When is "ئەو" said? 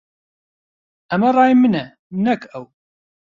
2.51-2.63